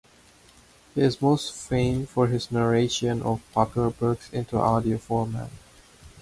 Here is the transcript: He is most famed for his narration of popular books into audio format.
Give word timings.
He 0.95 1.01
is 1.01 1.21
most 1.21 1.53
famed 1.53 2.09
for 2.09 2.25
his 2.25 2.51
narration 2.51 3.21
of 3.21 3.43
popular 3.53 3.91
books 3.91 4.31
into 4.33 4.57
audio 4.57 4.97
format. 4.97 5.51